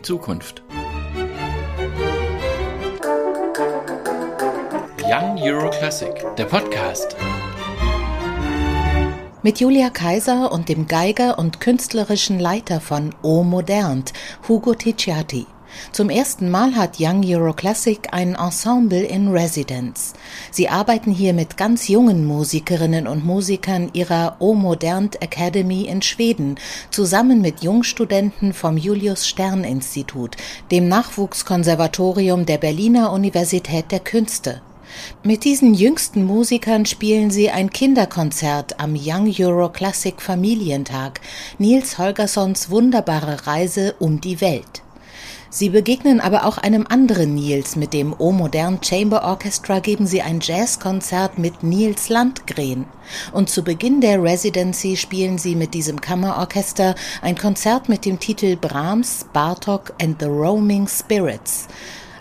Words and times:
die 0.00 0.02
Zukunft. 0.02 0.62
Young 5.02 5.38
Euro 5.42 5.70
Classic, 5.70 6.14
der 6.36 6.44
Podcast. 6.44 7.16
Mit 9.42 9.60
Julia 9.60 9.90
Kaiser 9.90 10.52
und 10.52 10.68
dem 10.68 10.86
Geiger 10.86 11.38
und 11.38 11.60
künstlerischen 11.60 12.38
Leiter 12.38 12.80
von 12.80 13.14
O 13.22 13.42
Modernt, 13.42 14.12
Hugo 14.48 14.74
Ticciati. 14.74 15.46
Zum 15.92 16.10
ersten 16.10 16.50
Mal 16.50 16.76
hat 16.76 16.96
Young 16.98 17.24
Euro 17.24 17.52
Classic 17.52 17.98
ein 18.12 18.34
Ensemble 18.34 19.02
in 19.02 19.28
Residence. 19.28 20.14
Sie 20.50 20.68
arbeiten 20.68 21.10
hier 21.10 21.32
mit 21.32 21.56
ganz 21.56 21.88
jungen 21.88 22.24
Musikerinnen 22.24 23.06
und 23.06 23.24
Musikern 23.24 23.90
ihrer 23.92 24.36
O 24.38 24.54
Modernt 24.54 25.22
Academy 25.22 25.82
in 25.82 26.02
Schweden, 26.02 26.56
zusammen 26.90 27.40
mit 27.40 27.62
Jungstudenten 27.62 28.52
vom 28.52 28.76
Julius 28.76 29.26
Stern 29.26 29.64
Institut, 29.64 30.36
dem 30.70 30.88
Nachwuchskonservatorium 30.88 32.46
der 32.46 32.58
Berliner 32.58 33.12
Universität 33.12 33.90
der 33.90 34.00
Künste. 34.00 34.62
Mit 35.22 35.44
diesen 35.44 35.74
jüngsten 35.74 36.24
Musikern 36.24 36.86
spielen 36.86 37.30
sie 37.30 37.50
ein 37.50 37.70
Kinderkonzert 37.70 38.80
am 38.80 38.96
Young 38.98 39.32
Euro 39.38 39.68
Classic 39.70 40.20
Familientag, 40.20 41.20
Nils 41.58 41.98
Holgerssons 41.98 42.70
wunderbare 42.70 43.46
Reise 43.46 43.94
um 43.98 44.20
die 44.20 44.40
Welt. 44.40 44.82
Sie 45.52 45.68
begegnen 45.68 46.20
aber 46.20 46.46
auch 46.46 46.58
einem 46.58 46.86
anderen 46.88 47.34
Nils. 47.34 47.74
Mit 47.74 47.92
dem 47.92 48.14
O 48.16 48.30
Modern 48.30 48.78
Chamber 48.84 49.24
Orchestra 49.24 49.80
geben 49.80 50.06
sie 50.06 50.22
ein 50.22 50.38
Jazzkonzert 50.40 51.38
mit 51.38 51.64
Nils 51.64 52.08
Landgren. 52.08 52.86
Und 53.32 53.50
zu 53.50 53.64
Beginn 53.64 54.00
der 54.00 54.22
Residency 54.22 54.96
spielen 54.96 55.38
sie 55.38 55.56
mit 55.56 55.74
diesem 55.74 56.00
Kammerorchester 56.00 56.94
ein 57.20 57.36
Konzert 57.36 57.88
mit 57.88 58.04
dem 58.04 58.20
Titel 58.20 58.54
Brahms, 58.54 59.26
Bartok 59.32 59.92
and 60.00 60.20
the 60.20 60.26
Roaming 60.26 60.86
Spirits. 60.86 61.66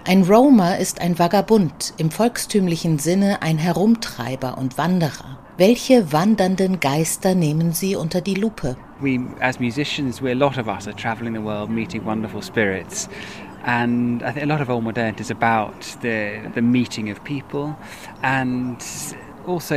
Ein 0.09 0.23
Roamer 0.23 0.79
ist 0.79 1.01
ein 1.01 1.19
Vagabund, 1.19 1.93
im 1.97 2.09
volkstümlichen 2.09 2.97
Sinne 2.97 3.43
ein 3.43 3.59
Herumtreiber 3.59 4.57
und 4.57 4.75
Wanderer. 4.75 5.37
Welche 5.55 6.11
wandernden 6.11 6.79
Geister 6.79 7.35
nehmen 7.35 7.73
Sie 7.73 7.95
unter 7.95 8.19
die 8.19 8.33
Lupe? 8.33 8.75
We, 9.01 9.19
as 9.39 9.59
musicians, 9.59 10.19
we 10.19 10.31
a 10.31 10.33
lot 10.33 10.57
of 10.57 10.65
us 10.65 10.87
are 10.87 10.95
traveling 10.95 11.35
the 11.35 11.43
world, 11.43 11.69
meeting 11.69 12.03
wonderful 12.03 12.41
spirits. 12.41 13.07
And 13.63 14.23
I 14.23 14.31
think 14.31 14.41
a 14.41 14.47
lot 14.47 14.61
of 14.61 14.69
Old 14.69 14.83
Modern 14.83 15.13
is 15.19 15.29
about 15.29 15.75
the, 16.01 16.39
the 16.55 16.61
meeting 16.63 17.11
of 17.11 17.23
people 17.23 17.75
and 18.23 18.77
also 19.45 19.75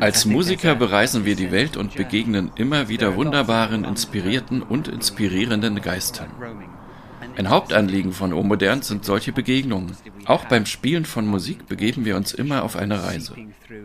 als 0.00 0.26
Musiker 0.26 0.74
bereisen 0.74 1.24
wir 1.24 1.36
die 1.36 1.50
Welt 1.50 1.78
und 1.78 1.94
begegnen 1.94 2.50
immer 2.56 2.88
wieder 2.88 3.16
wunderbaren, 3.16 3.84
inspirierten 3.84 4.62
und 4.62 4.88
inspirierenden 4.88 5.80
Geistern. 5.80 6.28
Ein 7.36 7.48
Hauptanliegen 7.48 8.12
von 8.12 8.32
O 8.32 8.42
Modern 8.42 8.82
sind 8.82 9.04
solche 9.04 9.32
Begegnungen. 9.32 9.96
Auch 10.26 10.44
beim 10.44 10.66
Spielen 10.66 11.04
von 11.04 11.26
Musik 11.26 11.66
begeben 11.66 12.04
wir 12.04 12.16
uns 12.16 12.32
immer 12.32 12.62
auf 12.62 12.76
eine 12.76 13.02
Reise. 13.02 13.34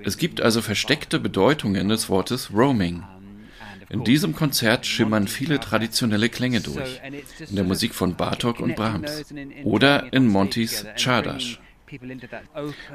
Es 0.04 0.18
gibt 0.18 0.42
also 0.42 0.62
versteckte 0.62 1.20
Bedeutungen 1.20 1.90
des 1.90 2.10
Wortes 2.10 2.52
Roaming. 2.54 3.04
In 3.90 4.04
diesem 4.04 4.36
Konzert 4.36 4.86
schimmern 4.86 5.28
viele 5.28 5.60
traditionelle 5.60 6.28
Klänge 6.30 6.60
durch, 6.60 7.00
in 7.50 7.56
der 7.56 7.64
Musik 7.64 7.96
von 7.96 8.16
Bartok 8.16 8.60
und 8.60 8.76
Brahms 8.76 9.24
oder 9.64 10.12
in 10.12 10.28
Montys 10.28 10.86
Czardas. 10.98 11.58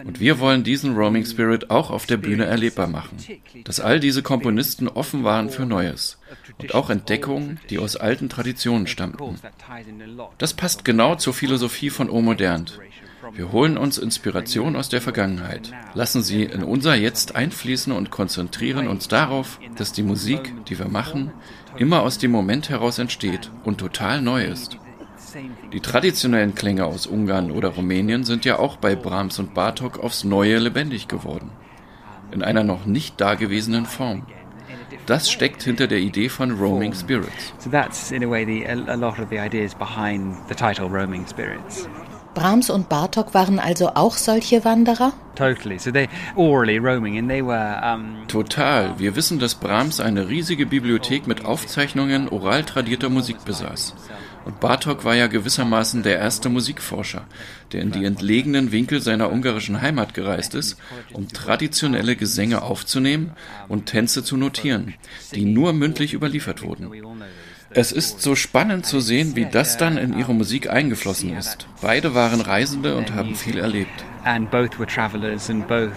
Und 0.05 0.21
wir 0.21 0.39
wollen 0.39 0.65
diesen 0.65 0.95
Roaming 0.95 1.25
Spirit 1.25 1.71
auch 1.71 1.91
auf 1.91 2.07
der 2.07 2.19
Bühne 2.19 2.45
erlebbar 2.45 2.87
machen, 2.87 3.17
dass 3.65 3.81
all 3.81 4.01
diese 4.01 4.23
Komponisten 4.23 4.89
offen 4.89 5.25
waren 5.25 5.49
für 5.51 5.65
Neues 5.65 6.19
und 6.59 6.75
auch 6.75 6.91
Entdeckungen, 6.91 7.59
die 7.71 7.79
aus 7.79 7.97
alten 7.97 8.29
Traditionen 8.29 8.87
stammten. 8.87 9.37
Das 10.39 10.55
passt 10.55 10.85
genau 10.85 11.15
zur 11.15 11.33
Philosophie 11.33 11.91
von 11.91 12.11
O 12.11 12.21
Modern. 12.21 12.67
Wir 13.35 13.53
holen 13.53 13.79
uns 13.79 13.99
Inspiration 13.99 14.75
aus 14.75 14.89
der 14.89 15.01
Vergangenheit, 15.01 15.73
lassen 15.95 16.23
sie 16.23 16.43
in 16.43 16.65
unser 16.65 16.95
Jetzt 16.95 17.37
einfließen 17.37 17.93
und 17.93 18.11
konzentrieren 18.11 18.89
uns 18.89 19.09
darauf, 19.09 19.61
dass 19.77 19.93
die 19.93 20.03
Musik, 20.03 20.53
die 20.67 20.79
wir 20.79 20.89
machen, 20.89 21.31
immer 21.77 22.03
aus 22.03 22.19
dem 22.19 22.31
Moment 22.31 22.69
heraus 22.69 22.99
entsteht 22.99 23.51
und 23.65 23.79
total 23.79 24.21
neu 24.21 24.45
ist. 24.45 24.77
Die 25.73 25.81
traditionellen 25.81 26.55
Klänge 26.55 26.85
aus 26.85 27.07
Ungarn 27.07 27.51
oder 27.51 27.71
Rumänien 27.71 28.25
sind 28.25 28.45
ja 28.45 28.59
auch 28.59 28.77
bei 28.77 28.95
Brahms 28.95 29.39
und 29.39 29.55
Bartok 29.55 29.99
aufs 29.99 30.25
Neue 30.25 30.59
lebendig 30.59 31.09
geworden. 31.09 31.51
In 32.31 32.43
einer 32.43 32.65
noch 32.65 32.87
nicht 32.87 33.21
dagewesenen 33.21 33.87
Form. 33.87 34.27
Das 35.07 35.31
steckt 35.31 35.63
hinter 35.63 35.87
der 35.87 35.99
Idee 35.99 36.29
von 36.29 36.53
Roaming 36.53 36.95
Spirits. 36.95 37.53
So 37.59 37.71
that's 37.71 38.11
in 38.11 38.23
a 38.25 38.31
way 38.31 38.45
the, 38.45 38.67
a 38.67 38.95
lot 38.95 39.19
of 39.19 39.29
the 39.31 39.39
ideas 39.39 39.75
behind 39.75 40.37
the 40.49 40.55
title 40.55 40.89
Roaming 40.89 41.27
Spirits. 41.27 41.89
Brahms 42.35 42.71
und 42.71 42.89
Bartok 42.89 43.35
waren 43.35 43.59
also 43.59 43.91
auch 43.95 44.17
solche 44.17 44.65
Wanderer? 44.65 45.13
Totally. 45.35 45.79
So 45.79 45.91
they 45.91 46.09
orally 46.35 46.79
roaming 46.79 47.19
and 47.19 47.29
they 47.29 47.45
were 47.45 47.81
um 47.85 48.27
Total. 48.29 48.99
Wir 48.99 49.17
wissen, 49.17 49.39
dass 49.39 49.55
Brahms 49.55 50.01
eine 50.01 50.29
riesige 50.29 50.65
Bibliothek 50.65 51.27
mit 51.27 51.45
Aufzeichnungen 51.45 52.29
oral 52.29 52.63
tradierter 52.65 53.11
Musik 53.11 53.45
besaß. 53.45 53.95
Und 54.45 54.61
Bartok 54.61 55.05
war 55.05 55.15
ja 55.15 55.27
gewissermaßen 55.29 56.03
der 56.03 56.19
erste 56.19 56.49
Musikforscher, 56.49 57.27
der 57.73 57.83
in 57.83 57.93
die 57.93 58.05
entlegenen 58.05 58.73
Winkel 58.73 59.01
seiner 59.01 59.31
ungarischen 59.31 59.81
Heimat 59.81 60.15
gereist 60.15 60.55
ist, 60.55 60.77
um 61.13 61.29
traditionelle 61.29 62.17
Gesänge 62.17 62.63
aufzunehmen 62.63 63.33
und 63.69 63.87
Tänze 63.87 64.25
zu 64.25 64.37
notieren, 64.37 64.95
die 65.35 65.45
nur 65.45 65.73
mündlich 65.73 66.13
überliefert 66.15 66.63
wurden. 66.63 66.91
Es 67.71 67.91
ist 67.91 68.21
so 68.21 68.35
spannend 68.35 68.85
zu 68.85 69.01
sehen, 69.01 69.35
wie 69.35 69.47
das 69.47 69.79
dann 69.79 69.97
in 69.97 70.19
ihre 70.19 70.35
Musik 70.35 70.69
eingeflossen 70.69 71.35
ist. 71.35 71.67
Beide 71.81 72.15
waren 72.15 72.43
Reisende 72.43 72.97
und 72.97 73.15
haben 73.15 73.35
viel 73.35 73.59
erlebt. 73.59 74.05
And 74.25 74.51
both 74.51 74.79
were 74.79 74.87
travelers 74.87 75.49
and 75.49 75.67
both 75.67 75.91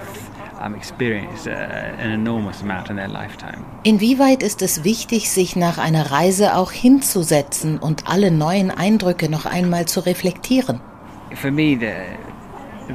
Inwieweit 3.83 4.43
ist 4.43 4.61
es 4.61 4.83
wichtig, 4.83 5.31
sich 5.31 5.55
nach 5.55 5.77
einer 5.77 6.11
Reise 6.11 6.55
auch 6.55 6.71
hinzusetzen 6.71 7.77
und 7.77 8.07
alle 8.07 8.31
neuen 8.31 8.71
Eindrücke 8.71 9.29
noch 9.29 9.45
einmal 9.45 9.85
zu 9.85 9.99
reflektieren? 9.99 10.81
For 11.35 11.51
me, 11.51 11.77
the, 11.79 11.93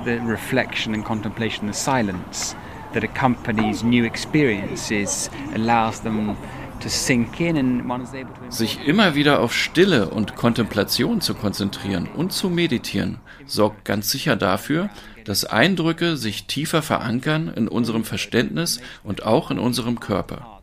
the 0.04 0.19
reflection 0.26 0.94
and 0.94 1.04
contemplation, 1.04 1.72
the 1.72 1.78
silence 1.78 2.56
that 2.92 3.04
accompanies 3.04 3.82
new 3.82 4.04
experiences 4.04 5.30
allows 5.54 6.00
them 6.00 6.36
sich 8.48 8.86
immer 8.86 9.14
wieder 9.14 9.41
auf 9.41 9.54
Stille 9.54 10.08
und 10.08 10.36
Kontemplation 10.36 11.20
zu 11.20 11.34
konzentrieren 11.34 12.08
und 12.08 12.32
zu 12.32 12.50
meditieren, 12.50 13.18
sorgt 13.46 13.84
ganz 13.84 14.10
sicher 14.10 14.36
dafür, 14.36 14.91
dass 15.24 15.44
Eindrücke 15.44 16.16
sich 16.16 16.46
tiefer 16.46 16.82
verankern 16.82 17.52
in 17.54 17.68
unserem 17.68 18.04
Verständnis 18.04 18.80
und 19.04 19.24
auch 19.24 19.50
in 19.50 19.58
unserem 19.58 20.00
Körper. 20.00 20.60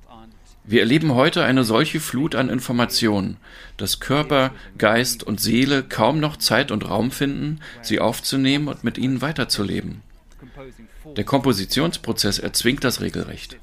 Wir 0.70 0.82
erleben 0.82 1.16
heute 1.16 1.46
eine 1.46 1.64
solche 1.64 2.02
Flut 2.02 2.36
an 2.36 2.50
Informationen, 2.50 3.38
dass 3.78 4.02
Körper, 4.02 4.52
Geist 4.78 5.24
und 5.24 5.40
Seele 5.40 5.82
kaum 5.82 6.20
noch 6.20 6.36
Zeit 6.36 6.72
und 6.72 6.90
Raum 6.90 7.12
finden, 7.12 7.62
sie 7.82 8.02
aufzunehmen 8.02 8.68
und 8.68 8.84
mit 8.84 8.98
ihnen 8.98 9.22
weiterzuleben. 9.22 10.02
Der 11.16 11.24
Kompositionsprozess 11.24 12.40
erzwingt 12.40 12.84
das 12.84 13.00
regelrecht. 13.00 13.58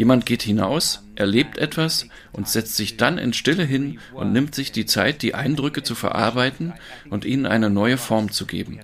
Jemand 0.00 0.24
geht 0.24 0.40
hinaus, 0.40 1.02
erlebt 1.14 1.58
etwas 1.58 2.06
und 2.32 2.48
setzt 2.48 2.74
sich 2.74 2.96
dann 2.96 3.18
in 3.18 3.34
Stille 3.34 3.64
hin 3.64 4.00
und 4.14 4.32
nimmt 4.32 4.54
sich 4.54 4.72
die 4.72 4.86
Zeit, 4.86 5.20
die 5.20 5.34
Eindrücke 5.34 5.82
zu 5.82 5.94
verarbeiten 5.94 6.72
und 7.10 7.26
ihnen 7.26 7.44
eine 7.44 7.68
neue 7.68 7.98
Form 7.98 8.30
zu 8.30 8.46
geben. 8.46 8.80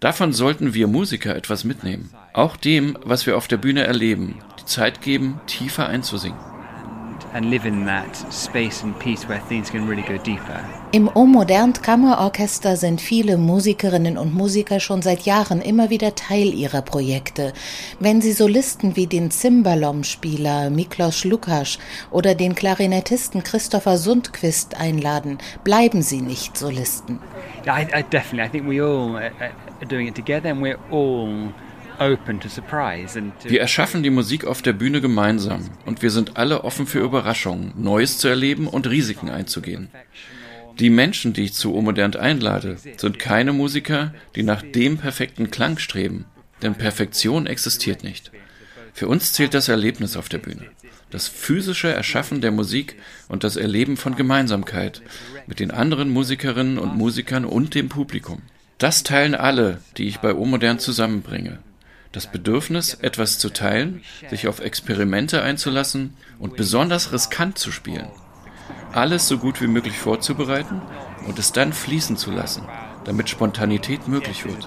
Davon 0.00 0.32
sollten 0.32 0.74
wir 0.74 0.88
Musiker 0.88 1.36
etwas 1.36 1.62
mitnehmen. 1.62 2.10
Auch 2.32 2.56
dem, 2.56 2.98
was 3.04 3.24
wir 3.24 3.36
auf 3.36 3.46
der 3.46 3.58
Bühne 3.58 3.84
erleben, 3.84 4.42
die 4.60 4.64
Zeit 4.64 5.00
geben, 5.00 5.40
tiefer 5.46 5.86
einzusinken 5.86 6.49
Im 10.92 11.10
Omodernt 11.14 11.82
Kammerorchester 11.82 12.76
sind 12.76 13.00
viele 13.00 13.38
Musikerinnen 13.38 14.18
und 14.18 14.34
Musiker 14.34 14.80
schon 14.80 15.00
seit 15.02 15.22
Jahren 15.22 15.60
immer 15.60 15.90
wieder 15.90 16.16
Teil 16.16 16.52
ihrer 16.52 16.82
Projekte. 16.82 17.52
Wenn 18.00 18.20
sie 18.20 18.32
Solisten 18.32 18.96
wie 18.96 19.06
den 19.06 19.30
Zimbalom-Spieler 19.30 20.70
Miklos 20.70 21.24
Lukas 21.24 21.78
oder 22.10 22.34
den 22.34 22.56
Klarinettisten 22.56 23.44
Christopher 23.44 23.96
Sundquist 23.96 24.76
einladen, 24.80 25.38
bleiben 25.62 26.02
sie 26.02 26.22
nicht 26.22 26.58
Solisten. 26.58 27.20
Yeah, 27.64 27.78
I, 27.78 28.00
I 28.00 28.02
definitely. 28.02 28.44
I 28.44 28.48
think 28.48 28.68
we 28.68 28.82
all 28.82 29.16
are 29.16 29.30
doing 29.86 30.08
it 30.08 30.16
together 30.16 30.50
and 30.50 30.60
we're 30.60 30.78
all 30.90 31.52
wir 32.00 33.60
erschaffen 33.60 34.02
die 34.02 34.10
Musik 34.10 34.46
auf 34.46 34.62
der 34.62 34.72
Bühne 34.72 35.02
gemeinsam 35.02 35.68
und 35.84 36.00
wir 36.00 36.10
sind 36.10 36.38
alle 36.38 36.64
offen 36.64 36.86
für 36.86 37.00
Überraschungen, 37.00 37.74
Neues 37.76 38.16
zu 38.16 38.28
erleben 38.28 38.66
und 38.66 38.88
Risiken 38.88 39.28
einzugehen. 39.28 39.90
Die 40.78 40.88
Menschen, 40.88 41.34
die 41.34 41.42
ich 41.44 41.52
zu 41.52 41.74
Omodern 41.74 42.14
einlade, 42.14 42.78
sind 42.96 43.18
keine 43.18 43.52
Musiker, 43.52 44.14
die 44.34 44.42
nach 44.42 44.62
dem 44.62 44.96
perfekten 44.96 45.50
Klang 45.50 45.76
streben, 45.76 46.24
denn 46.62 46.74
Perfektion 46.74 47.46
existiert 47.46 48.02
nicht. 48.02 48.32
Für 48.94 49.06
uns 49.06 49.34
zählt 49.34 49.52
das 49.52 49.68
Erlebnis 49.68 50.16
auf 50.16 50.30
der 50.30 50.38
Bühne, 50.38 50.70
das 51.10 51.28
physische 51.28 51.88
Erschaffen 51.92 52.40
der 52.40 52.50
Musik 52.50 52.96
und 53.28 53.44
das 53.44 53.56
Erleben 53.56 53.98
von 53.98 54.16
Gemeinsamkeit 54.16 55.02
mit 55.46 55.60
den 55.60 55.70
anderen 55.70 56.08
Musikerinnen 56.08 56.78
und 56.78 56.96
Musikern 56.96 57.44
und 57.44 57.74
dem 57.74 57.90
Publikum. 57.90 58.40
Das 58.78 59.02
teilen 59.02 59.34
alle, 59.34 59.82
die 59.98 60.08
ich 60.08 60.20
bei 60.20 60.34
O 60.34 60.46
Modern 60.46 60.78
zusammenbringe. 60.78 61.58
Das 62.12 62.26
Bedürfnis, 62.26 62.94
etwas 62.94 63.38
zu 63.38 63.50
teilen, 63.50 64.02
sich 64.28 64.48
auf 64.48 64.58
Experimente 64.58 65.42
einzulassen 65.42 66.16
und 66.40 66.56
besonders 66.56 67.12
riskant 67.12 67.56
zu 67.56 67.70
spielen. 67.70 68.08
Alles 68.92 69.28
so 69.28 69.38
gut 69.38 69.60
wie 69.60 69.68
möglich 69.68 69.96
vorzubereiten 69.96 70.82
und 71.26 71.38
es 71.38 71.52
dann 71.52 71.72
fließen 71.72 72.16
zu 72.16 72.32
lassen, 72.32 72.66
damit 73.04 73.28
Spontanität 73.28 74.08
möglich 74.08 74.44
wird. 74.44 74.66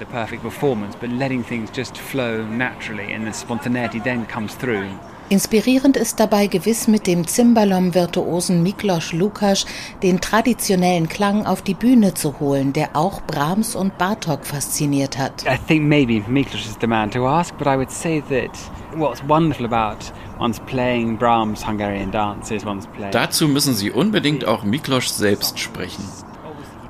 Inspirierend 5.29 5.97
ist 5.97 6.19
dabei 6.19 6.47
gewiss 6.47 6.87
mit 6.87 7.07
dem 7.07 7.25
Zimbalom-Virtuosen 7.25 8.61
Miklos 8.61 9.13
Lukas 9.13 9.65
den 10.03 10.21
traditionellen 10.21 11.07
Klang 11.07 11.45
auf 11.45 11.61
die 11.61 11.73
Bühne 11.73 12.13
zu 12.13 12.39
holen, 12.39 12.73
der 12.73 12.95
auch 12.95 13.21
Brahms 13.21 13.75
und 13.75 13.97
Bartok 13.97 14.45
fasziniert 14.45 15.17
hat. 15.17 15.43
I 15.43 15.57
think 15.67 15.83
maybe 15.83 16.21
Miklos 16.27 16.65
is 16.65 16.77
the 16.79 16.87
man 16.87 17.09
to 17.11 17.25
ask, 17.27 17.57
but 17.57 17.67
I 17.67 17.77
would 17.77 17.89
say 17.89 18.21
that 18.29 18.51
what's 18.95 19.23
wonderful 19.27 19.65
about 19.65 20.05
one's 20.39 20.59
playing 20.59 21.17
Brahms 21.17 21.65
Hungarian 21.65 22.11
dances, 22.11 22.65
one's 22.65 22.85
playing 22.87 23.11
Dazu 23.11 23.47
müssen 23.47 23.73
Sie 23.73 23.91
unbedingt 23.91 24.45
auch 24.45 24.63
Miklos 24.63 25.17
selbst 25.17 25.57
sprechen. 25.57 26.03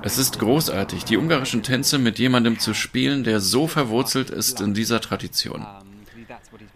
Es 0.01 0.17
ist 0.17 0.39
großartig, 0.39 1.05
die 1.05 1.15
ungarischen 1.15 1.63
Tänze 1.63 1.97
mit 1.97 2.19
jemandem 2.19 2.59
zu 2.59 2.73
spielen, 2.73 3.23
der 3.23 3.39
so 3.39 3.67
verwurzelt 3.67 4.31
ist 4.31 4.59
in 4.59 4.73
dieser 4.73 4.99
Tradition. 4.99 5.65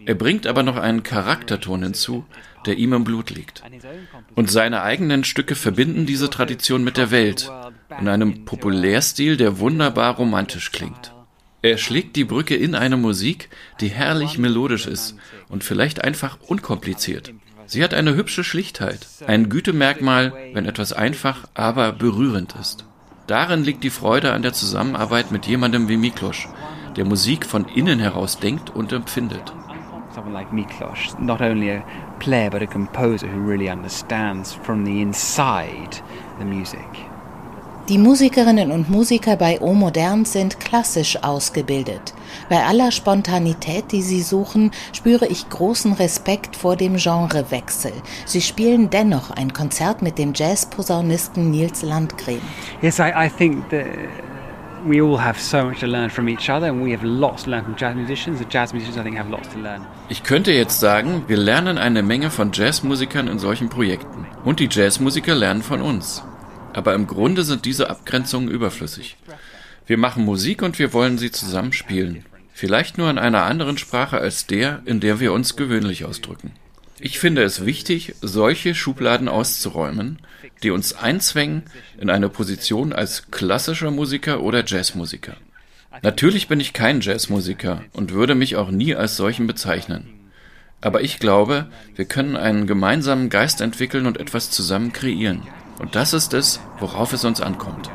Er 0.04 0.14
bringt 0.14 0.46
aber 0.46 0.62
noch 0.62 0.76
einen 0.76 1.02
Charakterton 1.02 1.82
hinzu, 1.82 2.24
der 2.66 2.76
ihm 2.76 2.92
im 2.92 3.04
Blut 3.04 3.30
liegt. 3.30 3.62
Und 4.34 4.50
seine 4.50 4.82
eigenen 4.82 5.24
Stücke 5.24 5.54
verbinden 5.54 6.06
diese 6.06 6.30
Tradition 6.30 6.84
mit 6.84 6.96
der 6.96 7.10
Welt 7.10 7.50
in 8.00 8.08
einem 8.08 8.44
Populärstil, 8.44 9.36
der 9.36 9.58
wunderbar 9.58 10.16
romantisch 10.16 10.72
klingt. 10.72 11.12
Er 11.60 11.76
schlägt 11.76 12.14
die 12.16 12.24
Brücke 12.24 12.54
in 12.54 12.74
eine 12.74 12.96
Musik, 12.96 13.50
die 13.80 13.88
herrlich 13.88 14.38
melodisch 14.38 14.86
ist 14.86 15.16
und 15.48 15.64
vielleicht 15.64 16.04
einfach 16.04 16.38
unkompliziert. 16.40 17.32
Sie 17.66 17.82
hat 17.82 17.94
eine 17.94 18.14
hübsche 18.14 18.44
Schlichtheit, 18.44 19.06
ein 19.26 19.48
Gütemerkmal, 19.48 20.32
wenn 20.54 20.66
etwas 20.66 20.92
einfach, 20.92 21.48
aber 21.54 21.92
berührend 21.92 22.54
ist. 22.58 22.84
Darin 23.26 23.62
liegt 23.62 23.84
die 23.84 23.90
Freude 23.90 24.32
an 24.32 24.40
der 24.40 24.54
Zusammenarbeit 24.54 25.30
mit 25.32 25.46
jemandem 25.46 25.88
wie 25.88 25.98
Miklos, 25.98 26.48
der 26.96 27.04
Musik 27.04 27.46
von 27.46 27.66
innen 27.66 27.98
heraus 27.98 28.38
denkt 28.38 28.70
und 28.70 28.92
empfindet. 28.92 29.52
Someone 30.14 30.32
like 30.32 30.52
Miklos, 30.52 31.16
not 31.20 31.40
only 31.40 31.70
a 31.70 31.82
player 32.18 32.50
but 32.50 32.62
a 32.62 32.66
composer 32.66 33.28
who 33.28 33.46
really 33.46 33.70
understands 33.70 34.52
from 34.52 34.84
the 34.84 35.00
inside 35.02 36.02
the 36.38 36.44
music. 36.44 37.08
Die 37.88 37.96
Musikerinnen 37.96 38.70
und 38.70 38.90
Musiker 38.90 39.36
bei 39.36 39.62
O 39.62 39.72
Modern 39.72 40.26
sind 40.26 40.60
klassisch 40.60 41.22
ausgebildet. 41.22 42.12
Bei 42.50 42.62
aller 42.66 42.90
Spontanität, 42.90 43.92
die 43.92 44.02
sie 44.02 44.20
suchen, 44.20 44.72
spüre 44.92 45.26
ich 45.26 45.48
großen 45.48 45.94
Respekt 45.94 46.54
vor 46.54 46.76
dem 46.76 46.96
Genrewechsel. 46.96 47.92
Sie 48.26 48.42
spielen 48.42 48.90
dennoch 48.90 49.30
ein 49.30 49.54
Konzert 49.54 50.02
mit 50.02 50.18
dem 50.18 50.34
Jazzposaunisten 50.34 51.50
Nils 51.50 51.80
Landgren. 51.80 52.42
Yes, 52.82 52.98
I, 52.98 53.10
I 53.16 53.30
think 53.30 53.70
that 53.70 53.86
we 54.88 55.02
all 55.02 55.18
have 55.18 55.38
so 55.38 55.64
much 55.64 55.80
to 55.80 55.86
learn 55.86 56.10
from 56.10 56.28
each 56.28 56.48
other 56.48 56.68
and 56.68 56.82
we 56.82 56.92
have 56.92 57.04
lots 57.04 57.44
to 57.44 57.50
learn 57.50 57.64
from 57.64 57.76
jazz 57.76 57.94
musicians. 57.94 58.38
The 58.38 58.46
jazz 58.48 58.72
musicians 58.72 58.96
I 58.96 59.02
think 59.02 59.16
have 59.16 59.30
lots 59.30 59.48
to 59.48 59.58
learn. 59.58 59.86
Ich 60.08 60.22
könnte 60.22 60.52
jetzt 60.52 60.80
sagen, 60.80 61.24
wir 61.26 61.36
lernen 61.36 61.78
eine 61.78 62.02
Menge 62.02 62.30
von 62.30 62.52
Jazzmusikern 62.52 63.28
in 63.28 63.38
solchen 63.38 63.68
Projekten 63.68 64.26
und 64.44 64.60
die 64.60 64.68
Jazzmusiker 64.70 65.34
lernen 65.34 65.62
von 65.62 65.82
uns. 65.82 66.22
Aber 66.72 66.94
im 66.94 67.06
Grunde 67.06 67.42
sind 67.42 67.64
diese 67.64 67.90
Abgrenzungen 67.90 68.48
überflüssig. 68.48 69.16
Wir 69.86 69.98
machen 69.98 70.24
Musik 70.24 70.62
und 70.62 70.78
wir 70.78 70.92
wollen 70.92 71.18
sie 71.18 71.30
zusammen 71.30 71.72
spielen. 71.72 72.24
Vielleicht 72.52 72.98
nur 72.98 73.08
in 73.08 73.18
einer 73.18 73.44
anderen 73.44 73.78
Sprache 73.78 74.18
als 74.18 74.46
der, 74.46 74.82
in 74.84 75.00
der 75.00 75.20
wir 75.20 75.32
uns 75.32 75.56
gewöhnlich 75.56 76.04
ausdrücken. 76.04 76.52
Ich 77.00 77.18
finde 77.18 77.42
es 77.42 77.64
wichtig, 77.64 78.14
solche 78.20 78.74
Schubladen 78.74 79.28
auszuräumen, 79.28 80.18
die 80.62 80.70
uns 80.70 80.94
einzwängen 80.94 81.62
in 81.98 82.10
eine 82.10 82.28
Position 82.28 82.92
als 82.92 83.30
klassischer 83.30 83.90
Musiker 83.90 84.40
oder 84.40 84.64
Jazzmusiker. 84.66 85.36
Natürlich 86.02 86.48
bin 86.48 86.60
ich 86.60 86.72
kein 86.72 87.00
Jazzmusiker 87.00 87.82
und 87.92 88.12
würde 88.12 88.34
mich 88.34 88.56
auch 88.56 88.70
nie 88.70 88.94
als 88.94 89.16
solchen 89.16 89.46
bezeichnen. 89.46 90.14
Aber 90.80 91.02
ich 91.02 91.18
glaube, 91.18 91.66
wir 91.96 92.04
können 92.04 92.36
einen 92.36 92.66
gemeinsamen 92.66 93.30
Geist 93.30 93.60
entwickeln 93.60 94.06
und 94.06 94.18
etwas 94.18 94.50
zusammen 94.50 94.92
kreieren. 94.92 95.42
Und 95.78 95.94
das 95.94 96.12
ist 96.12 96.34
es, 96.34 96.60
worauf 96.78 97.12
es 97.12 97.24
uns 97.24 97.40
ankommt. 97.40 97.90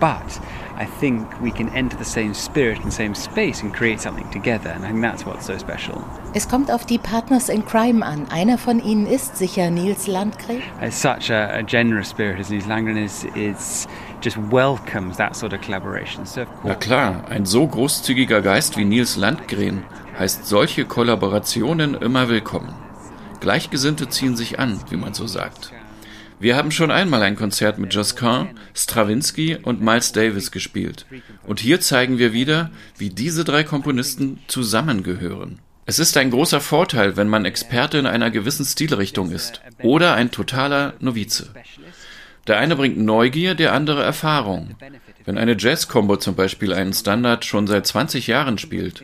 But 0.00 0.40
I 0.80 0.86
think 1.00 1.26
we 1.42 1.50
can 1.50 1.68
enter 1.74 1.96
the 1.96 2.04
same 2.04 2.32
spirit 2.34 2.78
and 2.84 2.92
same 2.92 3.12
space 3.12 3.62
and 3.62 3.74
create 3.74 4.00
something 4.00 4.30
together. 4.30 4.70
And 4.70 4.84
I 4.84 4.90
think 4.90 5.02
that's 5.02 5.26
what's 5.26 5.44
so 5.44 5.58
special. 5.58 6.04
Es 6.34 6.48
kommt 6.48 6.70
auf 6.70 6.86
die 6.86 6.98
Partners 6.98 7.48
in 7.48 7.64
Crime 7.64 8.06
an. 8.06 8.28
Einer 8.30 8.58
von 8.58 8.78
ihnen 8.78 9.06
ist 9.06 9.36
sicher 9.36 9.70
Nils 9.70 10.06
Landgren. 10.06 10.62
It's 10.80 11.00
such 11.02 11.30
a, 11.30 11.58
a 11.58 11.62
generous 11.62 12.10
spirit 12.10 12.38
as 12.38 12.50
Nils 12.50 12.66
Langren 12.66 12.96
is, 12.96 13.24
is 13.34 13.88
just 14.22 14.36
welcomes 14.52 15.16
that 15.16 15.34
sort 15.34 15.52
of 15.52 15.60
collaboration. 15.62 16.24
So 16.24 16.42
of 16.42 16.48
Na 16.62 16.74
course, 16.74 16.78
klar, 16.78 17.24
ein 17.28 17.44
so 17.44 17.66
großzügiger 17.66 18.40
Geist 18.40 18.76
wie 18.76 18.84
Nils 18.84 19.16
Landgren 19.16 19.82
heißt 20.16 20.46
solche 20.46 20.84
Kollaborationen 20.84 21.94
immer 21.94 22.28
willkommen. 22.28 22.72
Gleichgesinnte 23.40 24.08
ziehen 24.08 24.36
sich 24.36 24.60
an, 24.60 24.78
wie 24.90 24.96
man 24.96 25.12
so 25.12 25.26
sagt. 25.26 25.72
Wir 26.40 26.56
haben 26.56 26.70
schon 26.70 26.90
einmal 26.90 27.22
ein 27.22 27.36
Konzert 27.36 27.78
mit 27.78 27.92
Josquin, 27.92 28.48
Stravinsky 28.74 29.56
und 29.56 29.82
Miles 29.82 30.12
Davis 30.12 30.52
gespielt. 30.52 31.04
Und 31.46 31.58
hier 31.58 31.80
zeigen 31.80 32.18
wir 32.18 32.32
wieder, 32.32 32.70
wie 32.96 33.10
diese 33.10 33.44
drei 33.44 33.64
Komponisten 33.64 34.38
zusammengehören. 34.46 35.58
Es 35.84 35.98
ist 35.98 36.16
ein 36.16 36.30
großer 36.30 36.60
Vorteil, 36.60 37.16
wenn 37.16 37.28
man 37.28 37.44
Experte 37.44 37.98
in 37.98 38.06
einer 38.06 38.30
gewissen 38.30 38.64
Stilrichtung 38.64 39.32
ist 39.32 39.62
oder 39.82 40.14
ein 40.14 40.30
totaler 40.30 40.94
Novize. 41.00 41.50
Der 42.46 42.58
eine 42.58 42.76
bringt 42.76 42.98
Neugier, 42.98 43.54
der 43.54 43.72
andere 43.72 44.02
Erfahrung. 44.02 44.76
Wenn 45.24 45.38
eine 45.38 45.56
Jazz-Combo 45.58 46.16
zum 46.16 46.34
Beispiel 46.34 46.72
einen 46.72 46.92
Standard 46.92 47.44
schon 47.44 47.66
seit 47.66 47.86
20 47.86 48.26
Jahren 48.26 48.58
spielt 48.58 49.02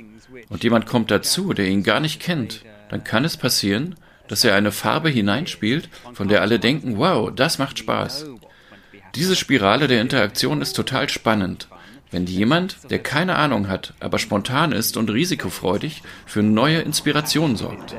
und 0.49 0.63
jemand 0.63 0.87
kommt 0.87 1.11
dazu, 1.11 1.53
der 1.53 1.67
ihn 1.67 1.83
gar 1.83 2.01
nicht 2.01 2.21
kennt, 2.21 2.65
dann 2.91 3.03
kann 3.03 3.25
es 3.25 3.37
passieren, 3.37 3.97
dass 4.29 4.45
er 4.45 4.55
eine 4.55 4.73
Farbe 4.73 5.09
hineinspielt, 5.09 5.89
von 6.13 6.29
der 6.29 6.41
alle 6.43 6.59
denken, 6.59 6.99
wow, 6.99 7.31
das 7.35 7.59
macht 7.59 7.79
Spaß. 7.79 8.27
Diese 9.15 9.37
Spirale 9.37 9.87
der 9.87 10.01
Interaktion 10.01 10.61
ist 10.61 10.75
total 10.75 11.09
spannend, 11.09 11.69
wenn 12.11 12.27
jemand, 12.27 12.91
der 12.91 13.01
keine 13.01 13.37
Ahnung 13.37 13.69
hat, 13.69 13.95
aber 14.01 14.19
spontan 14.19 14.73
ist 14.73 14.97
und 14.97 15.11
risikofreudig, 15.11 16.03
für 16.27 16.43
neue 16.43 16.79
Inspirationen 16.79 17.57
sorgt. 17.57 17.95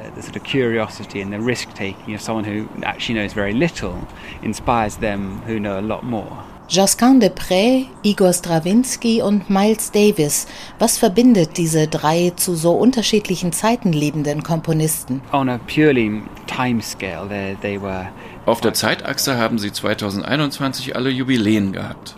Josquin 6.68 7.20
de 7.20 7.30
Pré, 7.30 7.86
Igor 8.02 8.34
Stravinsky 8.34 9.22
und 9.22 9.52
Miles 9.52 9.92
Davis. 9.92 10.48
Was 10.80 10.98
verbindet 10.98 11.58
diese 11.58 11.88
drei 11.88 12.34
zu 12.36 12.56
so 12.56 12.72
unterschiedlichen 12.72 13.54
Zeiten 13.54 13.94
lebenden 13.94 14.42
Komponisten? 14.42 15.22
On 15.32 15.48
a 15.48 15.60
purely 15.60 16.24
time 16.48 16.82
scale, 16.82 17.28
they, 17.30 17.56
they 17.62 17.80
were 17.80 18.08
Auf 18.48 18.62
der 18.62 18.74
Zeitachse 18.74 19.38
haben 19.38 19.60
sie 19.60 19.72
2021 19.72 20.96
alle 20.96 21.12
Jubiläen 21.12 21.72
gehabt. 21.72 22.16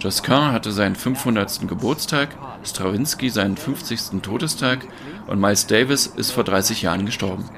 Josquin 0.00 0.52
hatte 0.52 0.70
seinen 0.70 0.94
500. 0.94 1.66
Geburtstag, 1.66 2.36
Stravinsky 2.64 3.30
seinen 3.30 3.56
50. 3.56 4.20
Todestag 4.20 4.86
und 5.28 5.40
Miles 5.40 5.66
Davis 5.66 6.06
ist 6.06 6.30
vor 6.30 6.44
30 6.44 6.82
Jahren 6.82 7.06
gestorben. 7.06 7.48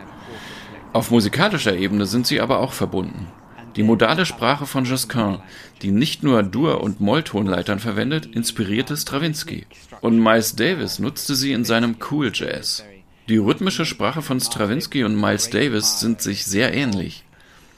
Auf 0.92 1.10
musikalischer 1.10 1.76
Ebene 1.76 2.06
sind 2.06 2.26
sie 2.26 2.40
aber 2.40 2.60
auch 2.60 2.72
verbunden. 2.72 3.26
Die 3.76 3.82
modale 3.82 4.26
Sprache 4.26 4.66
von 4.66 4.84
Josquin, 4.84 5.38
die 5.82 5.90
nicht 5.90 6.22
nur 6.22 6.42
Dur- 6.42 6.82
und 6.82 7.00
Molltonleitern 7.00 7.78
verwendet, 7.78 8.26
inspirierte 8.26 8.96
Stravinsky. 8.96 9.66
Und 10.00 10.18
Miles 10.18 10.56
Davis 10.56 10.98
nutzte 10.98 11.34
sie 11.34 11.52
in 11.52 11.64
seinem 11.64 11.96
Cool 12.10 12.30
Jazz. 12.34 12.84
Die 13.28 13.36
rhythmische 13.36 13.86
Sprache 13.86 14.22
von 14.22 14.40
Stravinsky 14.40 15.04
und 15.04 15.14
Miles 15.14 15.50
Davis 15.50 16.00
sind 16.00 16.20
sich 16.20 16.44
sehr 16.44 16.74
ähnlich. 16.74 17.24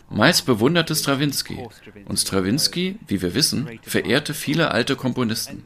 Miles 0.09 0.43
bewunderte 0.43 0.95
Stravinsky 0.95 1.59
und 2.07 2.19
Stravinsky, 2.19 2.97
wie 3.07 3.23
wir 3.23 3.35
wissen, 3.35 3.81
verehrte 3.83 4.35
viele 4.35 4.71
alte 4.71 4.97
Komponisten. 4.97 5.63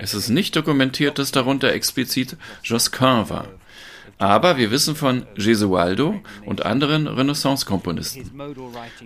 Es 0.00 0.14
ist 0.14 0.28
nicht 0.28 0.54
dokumentiert, 0.54 1.18
dass 1.18 1.32
darunter 1.32 1.72
explizit 1.72 2.36
Josquin 2.62 3.28
war. 3.28 3.48
Aber 4.18 4.56
wir 4.56 4.70
wissen 4.70 4.94
von 4.94 5.26
Gesualdo 5.34 6.20
und 6.46 6.64
anderen 6.64 7.06
Renaissance-Komponisten. 7.06 8.30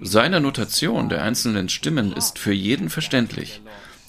Seine 0.03 0.41
Notation 0.41 1.09
der 1.09 1.23
einzelnen 1.23 1.69
Stimmen 1.69 2.13
ist 2.13 2.39
für 2.39 2.53
jeden 2.53 2.91
verständlich. 2.91 3.63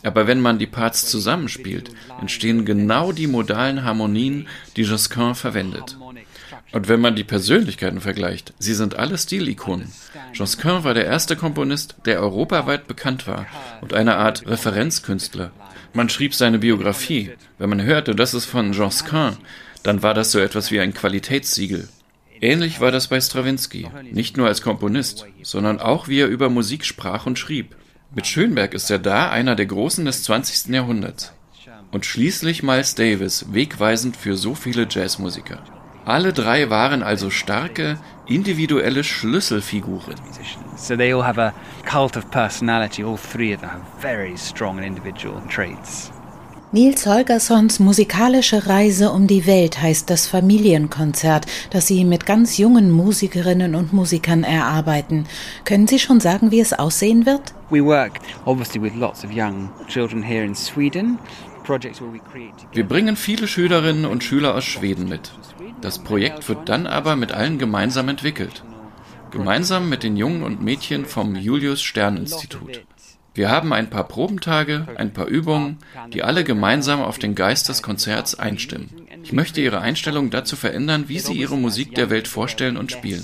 Aber 0.03 0.27
wenn 0.27 0.39
man 0.39 0.59
die 0.59 0.67
Parts 0.67 1.07
zusammenspielt, 1.07 1.91
entstehen 2.21 2.65
genau 2.65 3.11
die 3.11 3.27
modalen 3.27 3.83
Harmonien, 3.83 4.47
die 4.75 4.83
Josquin 4.83 5.35
verwendet. 5.35 5.97
Und 6.71 6.87
wenn 6.87 7.01
man 7.01 7.15
die 7.15 7.23
Persönlichkeiten 7.23 7.99
vergleicht, 7.99 8.53
sie 8.59 8.73
sind 8.73 8.95
alle 8.95 9.17
Stilikonen. 9.17 9.91
Josquin 10.33 10.83
war 10.83 10.93
der 10.93 11.05
erste 11.05 11.35
Komponist, 11.35 11.95
der 12.05 12.21
europaweit 12.21 12.87
bekannt 12.87 13.27
war 13.27 13.47
und 13.81 13.93
eine 13.93 14.17
Art 14.17 14.45
Referenzkünstler. 14.47 15.51
Man 15.93 16.09
schrieb 16.09 16.35
seine 16.35 16.59
Biografie. 16.59 17.31
Wenn 17.57 17.69
man 17.69 17.81
hörte, 17.81 18.13
das 18.13 18.33
ist 18.33 18.45
von 18.45 18.73
Josquin, 18.73 19.37
dann 19.83 20.03
war 20.03 20.13
das 20.13 20.31
so 20.31 20.39
etwas 20.39 20.71
wie 20.71 20.79
ein 20.79 20.93
Qualitätssiegel. 20.93 21.87
Ähnlich 22.41 22.79
war 22.79 22.91
das 22.91 23.07
bei 23.07 23.19
Stravinsky, 23.19 23.87
nicht 24.11 24.37
nur 24.37 24.47
als 24.47 24.61
Komponist, 24.61 25.25
sondern 25.43 25.79
auch 25.79 26.07
wie 26.07 26.19
er 26.19 26.27
über 26.27 26.49
Musik 26.49 26.85
sprach 26.85 27.25
und 27.25 27.37
schrieb. 27.37 27.75
Mit 28.15 28.27
Schönberg 28.27 28.73
ist 28.73 28.89
er 28.89 28.99
da 28.99 29.29
einer 29.29 29.55
der 29.55 29.65
Großen 29.65 30.05
des 30.05 30.23
20. 30.23 30.73
Jahrhunderts. 30.73 31.33
Und 31.91 32.05
schließlich 32.05 32.63
Miles 32.63 32.95
Davis, 32.95 33.45
wegweisend 33.51 34.15
für 34.15 34.35
so 34.35 34.55
viele 34.55 34.87
Jazzmusiker. 34.89 35.63
Alle 36.05 36.33
drei 36.33 36.69
waren 36.69 37.03
also 37.03 37.29
starke, 37.29 37.99
individuelle 38.25 39.03
Schlüsselfiguren. 39.03 40.15
So 40.75 40.95
they 40.95 41.13
all 41.13 41.23
have 41.23 41.39
a 41.39 41.53
cult 41.85 42.15
of 42.17 42.31
personality. 42.31 43.03
All 43.03 43.17
three 43.17 43.53
of 43.53 43.61
them 43.61 43.69
have 43.69 43.83
very 43.99 44.35
strong 44.37 44.79
individual 44.79 45.41
traits. 45.49 46.11
Nils 46.71 47.07
Holgerssons 47.07 47.79
musikalische 47.79 48.67
Reise 48.67 49.09
um 49.09 49.25
die 49.25 49.47
Welt 49.47 49.81
heißt 49.81 50.07
das 50.07 50.27
Familienkonzert, 50.27 51.47
das 51.71 51.87
Sie 51.87 52.05
mit 52.05 52.27
ganz 52.27 52.59
jungen 52.59 52.91
Musikerinnen 52.91 53.73
und 53.73 53.91
Musikern 53.91 54.43
erarbeiten. 54.43 55.25
Können 55.65 55.87
Sie 55.87 55.97
schon 55.97 56.19
sagen, 56.19 56.51
wie 56.51 56.59
es 56.59 56.73
aussehen 56.73 57.25
wird? 57.25 57.55
We 57.71 57.83
work 57.83 58.19
obviously 58.45 58.79
with 58.79 58.93
lots 58.93 59.25
of 59.25 59.31
young 59.31 59.71
children 59.87 60.21
here 60.21 60.45
in 60.45 60.53
Sweden. 60.53 61.17
Wir 62.73 62.83
bringen 62.83 63.15
viele 63.15 63.47
Schülerinnen 63.47 64.05
und 64.05 64.23
Schüler 64.23 64.53
aus 64.53 64.63
Schweden 64.63 65.09
mit. 65.09 65.31
Das 65.81 65.97
Projekt 65.97 66.47
wird 66.49 66.69
dann 66.69 66.85
aber 66.85 67.15
mit 67.15 67.31
allen 67.31 67.57
gemeinsam 67.57 68.09
entwickelt. 68.09 68.63
Gemeinsam 69.31 69.89
mit 69.89 70.03
den 70.03 70.17
Jungen 70.17 70.43
und 70.43 70.61
Mädchen 70.61 71.05
vom 71.05 71.35
Julius 71.35 71.81
Stern 71.81 72.17
Institut. 72.17 72.81
Wir 73.39 73.49
haben 73.49 73.71
ein 73.71 73.89
paar 73.89 74.05
Probentage, 74.05 74.85
ein 74.97 75.13
paar 75.13 75.27
Übungen, 75.27 75.77
die 76.11 76.23
alle 76.23 76.43
gemeinsam 76.43 77.01
auf 77.01 77.19
den 77.19 77.35
Geist 77.35 77.69
des 77.69 77.81
Konzerts 77.81 78.35
einstimmen. 78.37 78.89
Ich 79.23 79.31
möchte 79.31 79.61
Ihre 79.61 79.79
Einstellung 79.79 80.29
dazu 80.29 80.57
verändern, 80.57 81.05
wie 81.07 81.19
Sie 81.19 81.35
Ihre 81.35 81.55
Musik 81.55 81.95
der 81.95 82.09
Welt 82.09 82.27
vorstellen 82.27 82.75
und 82.75 82.91
spielen. 82.91 83.23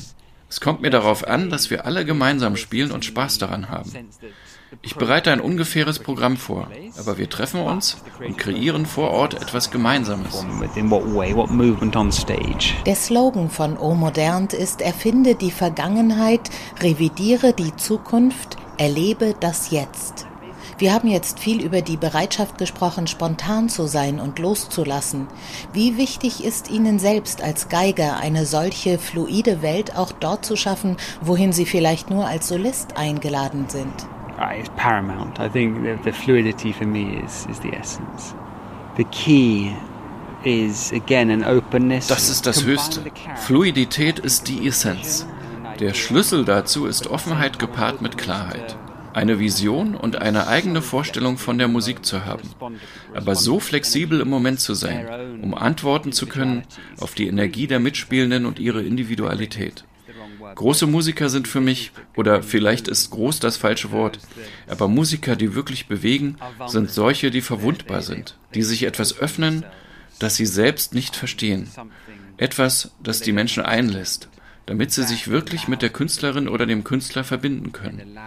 Es 0.49 0.61
kommt 0.61 0.81
mir 0.81 0.89
darauf 0.89 1.27
an, 1.27 1.49
dass 1.49 1.69
wir 1.69 1.85
alle 1.85 2.05
gemeinsam 2.05 2.55
spielen 2.55 2.93
und 2.93 3.03
Spaß 3.03 3.39
daran 3.39 3.67
haben. 3.67 3.91
Ich 4.81 4.95
bereite 4.95 5.33
ein 5.33 5.41
ungefähres 5.41 5.99
Programm 5.99 6.37
vor, 6.37 6.69
aber 6.97 7.17
wir 7.17 7.29
treffen 7.29 7.59
uns 7.59 7.97
und 8.25 8.37
kreieren 8.37 8.85
vor 8.85 9.11
Ort 9.11 9.33
etwas 9.33 9.69
Gemeinsames. 9.69 10.45
Der 12.85 12.95
Slogan 12.95 13.49
von 13.49 13.77
O 13.77 13.93
Modernt 13.95 14.53
ist 14.53 14.81
Erfinde 14.81 15.35
die 15.35 15.51
Vergangenheit, 15.51 16.49
revidiere 16.81 17.51
die 17.51 17.75
Zukunft, 17.75 18.57
erlebe 18.77 19.35
das 19.39 19.71
Jetzt. 19.71 20.27
Wir 20.77 20.93
haben 20.93 21.07
jetzt 21.07 21.39
viel 21.39 21.63
über 21.63 21.81
die 21.81 21.95
Bereitschaft 21.95 22.57
gesprochen, 22.57 23.07
spontan 23.07 23.69
zu 23.69 23.87
sein 23.87 24.19
und 24.19 24.39
loszulassen. 24.39 25.27
Wie 25.71 25.97
wichtig 25.97 26.43
ist 26.43 26.69
Ihnen 26.69 26.99
selbst 26.99 27.41
als 27.41 27.69
Geiger 27.69 28.17
eine 28.17 28.45
solche 28.45 28.99
fluide 28.99 29.61
Welt 29.61 29.95
auch 29.95 30.11
dort 30.11 30.45
zu 30.45 30.57
schaffen, 30.57 30.97
wohin 31.21 31.53
Sie 31.53 31.65
vielleicht 31.65 32.09
nur 32.09 32.27
als 32.27 32.49
Solist 32.49 32.97
eingeladen 32.97 33.65
sind? 33.69 33.93
It's 34.59 34.69
paramount. 34.75 35.39
I 35.39 35.47
think 35.47 35.81
the, 35.83 35.95
the 36.03 36.11
fluidity 36.11 36.73
for 36.73 36.85
me 36.85 37.21
is, 37.23 37.47
is 37.49 37.57
the 37.61 37.71
essence. 37.71 38.35
The 38.97 39.05
key 39.05 39.71
is 40.43 40.91
again 40.91 41.31
an 41.31 41.43
openness. 41.45 42.07
Das 42.07 42.29
ist 42.29 42.45
das 42.45 42.65
Höchste. 42.65 43.01
Fluidität 43.35 44.19
ist 44.19 44.49
die 44.49 44.67
Essenz. 44.67 45.25
Der 45.79 45.93
Schlüssel 45.93 46.45
dazu 46.45 46.85
ist 46.85 47.07
Offenheit 47.07 47.59
gepaart 47.59 48.01
mit 48.01 48.17
Klarheit 48.17 48.77
eine 49.15 49.39
Vision 49.39 49.95
und 49.95 50.17
eine 50.17 50.47
eigene 50.47 50.81
Vorstellung 50.81 51.37
von 51.37 51.57
der 51.57 51.69
Musik 51.69 52.05
zu 52.05 52.25
haben, 52.25 52.49
aber 53.13 53.35
so 53.35 53.61
flexibel 53.61 54.19
im 54.19 54.29
Moment 54.29 54.59
zu 54.59 54.73
sein, 54.73 55.41
um 55.41 55.53
antworten 55.53 56.11
zu 56.11 56.27
können 56.27 56.63
auf 56.99 57.15
die 57.15 57.27
Energie 57.27 57.65
der 57.65 57.79
Mitspielenden 57.79 58.45
und 58.45 58.59
ihre 58.59 58.83
Individualität. 58.83 59.85
Große 60.55 60.85
Musiker 60.85 61.29
sind 61.29 61.47
für 61.47 61.61
mich, 61.61 61.91
oder 62.17 62.43
vielleicht 62.43 62.89
ist 62.89 63.09
groß 63.09 63.39
das 63.39 63.55
falsche 63.55 63.91
Wort, 63.91 64.19
aber 64.67 64.89
Musiker, 64.89 65.37
die 65.37 65.55
wirklich 65.55 65.87
bewegen, 65.87 66.35
sind 66.67 66.91
solche, 66.91 67.31
die 67.31 67.41
verwundbar 67.41 68.01
sind, 68.01 68.37
die 68.53 68.63
sich 68.63 68.83
etwas 68.83 69.17
öffnen, 69.17 69.65
das 70.19 70.35
sie 70.35 70.45
selbst 70.45 70.93
nicht 70.93 71.15
verstehen. 71.15 71.69
Etwas, 72.35 72.91
das 73.01 73.21
die 73.21 73.31
Menschen 73.31 73.63
einlässt, 73.63 74.29
damit 74.65 74.91
sie 74.91 75.03
sich 75.03 75.27
wirklich 75.27 75.67
mit 75.67 75.81
der 75.81 75.89
Künstlerin 75.89 76.47
oder 76.47 76.65
dem 76.65 76.83
Künstler 76.83 77.23
verbinden 77.23 77.71
können. 77.71 78.17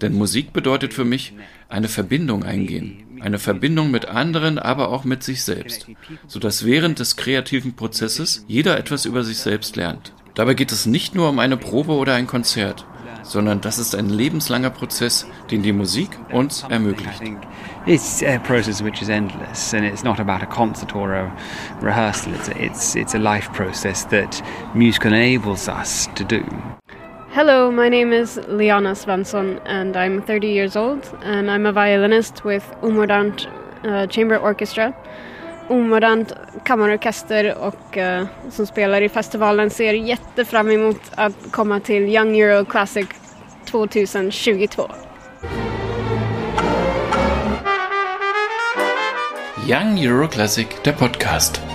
Denn 0.00 0.12
Musik 0.12 0.52
bedeutet 0.52 0.92
für 0.92 1.04
mich 1.04 1.32
eine 1.68 1.88
Verbindung 1.88 2.44
eingehen, 2.44 3.04
eine 3.20 3.38
Verbindung 3.38 3.90
mit 3.90 4.06
anderen, 4.06 4.58
aber 4.58 4.90
auch 4.90 5.04
mit 5.04 5.22
sich 5.22 5.42
selbst, 5.42 5.86
sodass 6.26 6.64
während 6.64 6.98
des 6.98 7.16
kreativen 7.16 7.74
Prozesses 7.74 8.44
jeder 8.46 8.78
etwas 8.78 9.04
über 9.04 9.24
sich 9.24 9.38
selbst 9.38 9.76
lernt. 9.76 10.12
Dabei 10.34 10.54
geht 10.54 10.70
es 10.70 10.84
nicht 10.84 11.14
nur 11.14 11.30
um 11.30 11.38
eine 11.38 11.56
Probe 11.56 11.92
oder 11.92 12.14
ein 12.14 12.26
Konzert, 12.26 12.84
sondern 13.26 13.60
das 13.60 13.78
ist 13.78 13.94
ein 13.94 14.08
lebenslanger 14.08 14.70
Prozess, 14.70 15.26
den 15.50 15.62
die 15.62 15.72
Musik 15.72 16.10
uns 16.32 16.64
ermöglicht. 16.68 17.22
It's 17.86 18.22
a 18.22 18.38
process 18.38 18.82
which 18.82 19.02
is 19.02 19.08
endless, 19.08 19.74
and 19.74 19.84
it's 19.84 20.02
not 20.02 20.18
about 20.18 20.42
a 20.42 20.46
concert 20.46 20.94
or 20.94 21.12
a 21.12 21.32
rehearsal. 21.82 22.32
It's 22.34 22.48
a, 22.48 22.62
it's, 22.62 22.94
it's 22.96 23.14
a 23.14 23.18
life 23.18 23.52
process 23.52 24.04
that 24.08 24.42
music 24.74 25.04
enables 25.04 25.68
us 25.68 26.08
to 26.14 26.24
do. 26.24 26.42
Hello, 27.30 27.70
my 27.70 27.88
name 27.88 28.12
is 28.12 28.38
Liana 28.48 28.92
Svensson, 28.92 29.60
and 29.66 29.96
I'm 29.96 30.22
30 30.22 30.48
years 30.48 30.74
old, 30.74 31.04
and 31.22 31.50
I'm 31.50 31.66
a 31.66 31.72
violinist 31.72 32.44
with 32.44 32.64
Omodant 32.80 33.46
uh, 33.84 34.06
Chamber 34.06 34.36
Orchestra. 34.36 34.94
Omodernt 35.68 36.32
kammarorkester 36.64 37.54
och 37.58 37.96
uh, 37.96 38.26
som 38.50 38.66
spelar 38.66 39.02
i 39.02 39.08
festivalen 39.08 39.70
ser 39.70 39.94
jättefram 39.94 40.70
emot 40.70 41.00
att 41.14 41.34
komma 41.50 41.80
till 41.80 42.02
Young 42.02 42.40
Euro 42.40 42.64
Classic 42.64 43.06
2022. 43.70 44.90
Young 49.68 49.98
Euro 49.98 50.28
Classic, 50.28 50.66
der 50.84 50.92
Podcast. 50.92 51.65